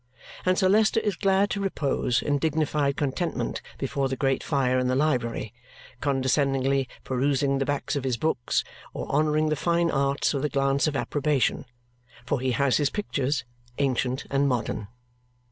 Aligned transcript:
And 0.47 0.57
Sir 0.57 0.67
Leicester 0.67 0.99
is 0.99 1.15
glad 1.15 1.51
to 1.51 1.61
repose 1.61 2.23
in 2.23 2.39
dignified 2.39 2.97
contentment 2.97 3.61
before 3.77 4.09
the 4.09 4.15
great 4.15 4.43
fire 4.43 4.79
in 4.79 4.87
the 4.87 4.95
library, 4.95 5.53
condescendingly 5.99 6.89
perusing 7.03 7.59
the 7.59 7.65
backs 7.67 7.95
of 7.95 8.03
his 8.03 8.17
books 8.17 8.63
or 8.95 9.05
honouring 9.09 9.49
the 9.49 9.55
fine 9.55 9.91
arts 9.91 10.33
with 10.33 10.43
a 10.43 10.49
glance 10.49 10.87
of 10.87 10.95
approbation. 10.95 11.65
For 12.25 12.39
he 12.41 12.53
has 12.53 12.77
his 12.77 12.89
pictures, 12.89 13.43
ancient 13.77 14.25
and 14.31 14.47
modern. 14.47 14.87